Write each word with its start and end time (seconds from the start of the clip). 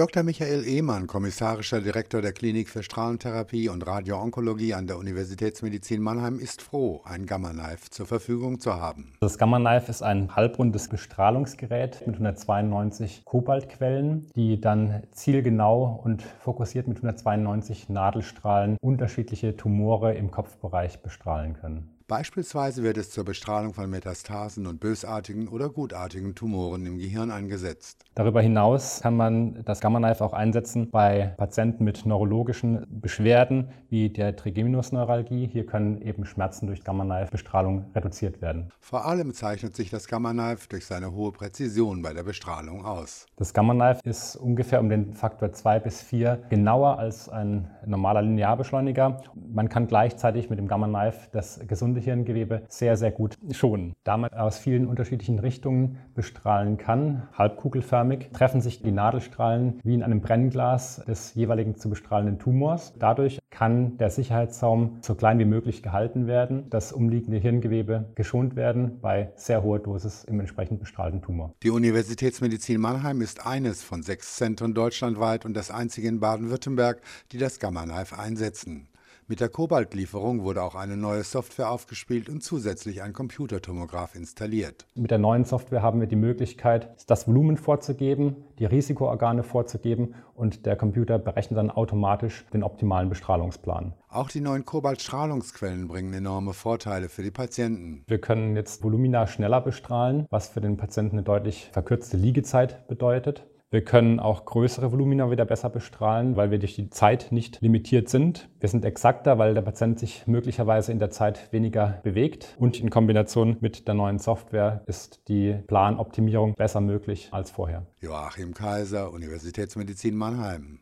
Dr. 0.00 0.22
Michael 0.22 0.66
Ehmann, 0.66 1.06
kommissarischer 1.06 1.82
Direktor 1.82 2.22
der 2.22 2.32
Klinik 2.32 2.70
für 2.70 2.82
Strahlentherapie 2.82 3.68
und 3.68 3.86
Radioonkologie 3.86 4.72
an 4.72 4.86
der 4.86 4.96
Universitätsmedizin 4.96 6.00
Mannheim, 6.00 6.38
ist 6.38 6.62
froh, 6.62 7.02
ein 7.04 7.26
Gamma 7.26 7.50
Knife 7.50 7.90
zur 7.90 8.06
Verfügung 8.06 8.60
zu 8.60 8.72
haben. 8.76 9.12
Das 9.20 9.36
Gamma 9.36 9.58
Knife 9.58 9.90
ist 9.90 10.00
ein 10.00 10.34
halbrundes 10.34 10.88
Bestrahlungsgerät 10.88 12.06
mit 12.06 12.14
192 12.14 13.26
Kobaltquellen, 13.26 14.30
die 14.34 14.58
dann 14.58 15.02
zielgenau 15.12 16.00
und 16.02 16.22
fokussiert 16.22 16.88
mit 16.88 16.96
192 16.96 17.90
Nadelstrahlen 17.90 18.78
unterschiedliche 18.80 19.54
Tumore 19.54 20.14
im 20.14 20.30
Kopfbereich 20.30 21.02
bestrahlen 21.02 21.58
können. 21.60 21.99
Beispielsweise 22.10 22.82
wird 22.82 22.96
es 22.96 23.12
zur 23.12 23.24
Bestrahlung 23.24 23.72
von 23.72 23.88
Metastasen 23.88 24.66
und 24.66 24.80
bösartigen 24.80 25.46
oder 25.46 25.68
gutartigen 25.68 26.34
Tumoren 26.34 26.84
im 26.84 26.98
Gehirn 26.98 27.30
eingesetzt. 27.30 28.04
Darüber 28.16 28.42
hinaus 28.42 28.98
kann 29.00 29.16
man 29.16 29.62
das 29.64 29.80
Gamma 29.80 30.00
Knife 30.00 30.24
auch 30.24 30.32
einsetzen 30.32 30.90
bei 30.90 31.34
Patienten 31.36 31.84
mit 31.84 32.04
neurologischen 32.06 32.84
Beschwerden 32.90 33.68
wie 33.90 34.10
der 34.10 34.34
Trigeminusneuralgie. 34.34 35.46
Hier 35.46 35.64
können 35.64 36.02
eben 36.02 36.24
Schmerzen 36.24 36.66
durch 36.66 36.82
Gamma 36.82 37.04
Knife 37.04 37.30
Bestrahlung 37.30 37.84
reduziert 37.94 38.42
werden. 38.42 38.72
Vor 38.80 39.06
allem 39.06 39.32
zeichnet 39.32 39.76
sich 39.76 39.90
das 39.90 40.08
Gamma 40.08 40.32
Knife 40.32 40.68
durch 40.68 40.86
seine 40.86 41.12
hohe 41.12 41.30
Präzision 41.30 42.02
bei 42.02 42.12
der 42.12 42.24
Bestrahlung 42.24 42.84
aus. 42.84 43.26
Das 43.36 43.54
Gamma 43.54 43.72
Knife 43.72 44.00
ist 44.02 44.34
ungefähr 44.34 44.80
um 44.80 44.88
den 44.88 45.14
Faktor 45.14 45.52
2 45.52 45.78
bis 45.78 46.02
4 46.02 46.42
genauer 46.50 46.98
als 46.98 47.28
ein 47.28 47.70
normaler 47.86 48.22
Linearbeschleuniger. 48.22 49.22
Man 49.36 49.68
kann 49.68 49.86
gleichzeitig 49.86 50.50
mit 50.50 50.58
dem 50.58 50.66
Gamma 50.66 50.88
Knife 50.88 51.28
das 51.30 51.60
gesunde 51.68 51.99
Hirngewebe 52.00 52.62
sehr, 52.68 52.96
sehr 52.96 53.10
gut 53.10 53.38
schonen. 53.52 53.94
Da 54.04 54.16
man 54.16 54.32
aus 54.32 54.58
vielen 54.58 54.86
unterschiedlichen 54.86 55.38
Richtungen 55.38 55.98
bestrahlen 56.14 56.78
kann, 56.78 57.28
halbkugelförmig, 57.34 58.30
treffen 58.32 58.60
sich 58.60 58.82
die 58.82 58.92
Nadelstrahlen 58.92 59.80
wie 59.82 59.94
in 59.94 60.02
einem 60.02 60.20
Brennglas 60.20 61.02
des 61.06 61.34
jeweiligen 61.34 61.76
zu 61.76 61.88
bestrahlenden 61.90 62.38
Tumors. 62.38 62.94
Dadurch 62.98 63.38
kann 63.50 63.98
der 63.98 64.10
Sicherheitssaum 64.10 64.98
so 65.02 65.14
klein 65.14 65.38
wie 65.38 65.44
möglich 65.44 65.82
gehalten 65.82 66.26
werden, 66.26 66.70
das 66.70 66.92
umliegende 66.92 67.38
Hirngewebe 67.38 68.06
geschont 68.14 68.56
werden 68.56 69.00
bei 69.00 69.32
sehr 69.36 69.62
hoher 69.62 69.80
Dosis 69.80 70.24
im 70.24 70.40
entsprechend 70.40 70.80
bestrahlten 70.80 71.20
Tumor. 71.20 71.54
Die 71.62 71.70
Universitätsmedizin 71.70 72.80
Mannheim 72.80 73.20
ist 73.20 73.46
eines 73.46 73.82
von 73.82 74.02
sechs 74.02 74.36
Zentren 74.36 74.74
deutschlandweit 74.74 75.44
und 75.44 75.54
das 75.54 75.70
einzige 75.70 76.08
in 76.08 76.20
Baden-Württemberg, 76.20 77.02
die 77.32 77.38
das 77.38 77.58
Gamma 77.58 77.84
Knife 77.84 78.18
einsetzen. 78.18 78.89
Mit 79.30 79.38
der 79.38 79.48
Kobaltlieferung 79.48 80.42
wurde 80.42 80.60
auch 80.60 80.74
eine 80.74 80.96
neue 80.96 81.22
Software 81.22 81.70
aufgespielt 81.70 82.28
und 82.28 82.42
zusätzlich 82.42 83.00
ein 83.00 83.12
Computertomograph 83.12 84.16
installiert. 84.16 84.88
Mit 84.96 85.12
der 85.12 85.18
neuen 85.18 85.44
Software 85.44 85.82
haben 85.82 86.00
wir 86.00 86.08
die 86.08 86.16
Möglichkeit, 86.16 86.90
das 87.06 87.28
Volumen 87.28 87.56
vorzugeben, 87.56 88.34
die 88.58 88.64
Risikoorgane 88.64 89.44
vorzugeben 89.44 90.16
und 90.34 90.66
der 90.66 90.74
Computer 90.74 91.20
berechnet 91.20 91.58
dann 91.58 91.70
automatisch 91.70 92.44
den 92.52 92.64
optimalen 92.64 93.08
Bestrahlungsplan. 93.08 93.94
Auch 94.08 94.30
die 94.30 94.40
neuen 94.40 94.64
Kobaltstrahlungsquellen 94.64 95.86
bringen 95.86 96.12
enorme 96.12 96.52
Vorteile 96.52 97.08
für 97.08 97.22
die 97.22 97.30
Patienten. 97.30 98.02
Wir 98.08 98.20
können 98.20 98.56
jetzt 98.56 98.82
Volumina 98.82 99.28
schneller 99.28 99.60
bestrahlen, 99.60 100.26
was 100.30 100.48
für 100.48 100.60
den 100.60 100.76
Patienten 100.76 101.18
eine 101.18 101.22
deutlich 101.22 101.70
verkürzte 101.72 102.16
Liegezeit 102.16 102.88
bedeutet. 102.88 103.46
Wir 103.72 103.84
können 103.84 104.18
auch 104.18 104.46
größere 104.46 104.90
Volumina 104.90 105.30
wieder 105.30 105.44
besser 105.44 105.70
bestrahlen, 105.70 106.34
weil 106.34 106.50
wir 106.50 106.58
durch 106.58 106.74
die 106.74 106.90
Zeit 106.90 107.30
nicht 107.30 107.60
limitiert 107.60 108.08
sind. 108.08 108.48
Wir 108.58 108.68
sind 108.68 108.84
exakter, 108.84 109.38
weil 109.38 109.54
der 109.54 109.62
Patient 109.62 109.96
sich 109.96 110.26
möglicherweise 110.26 110.90
in 110.90 110.98
der 110.98 111.10
Zeit 111.10 111.52
weniger 111.52 112.00
bewegt. 112.02 112.56
Und 112.58 112.80
in 112.80 112.90
Kombination 112.90 113.58
mit 113.60 113.86
der 113.86 113.94
neuen 113.94 114.18
Software 114.18 114.82
ist 114.86 115.28
die 115.28 115.54
Planoptimierung 115.68 116.54
besser 116.54 116.80
möglich 116.80 117.28
als 117.30 117.52
vorher. 117.52 117.86
Joachim 118.00 118.54
Kaiser, 118.54 119.12
Universitätsmedizin 119.12 120.16
Mannheim. 120.16 120.78